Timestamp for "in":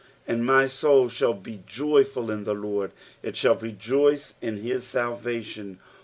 2.31-2.43, 4.41-4.57